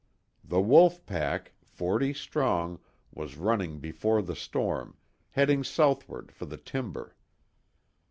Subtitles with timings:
[0.43, 2.79] The wolf pack, forty strong,
[3.13, 4.97] was running before the storm,
[5.29, 7.15] heading southward for the timber.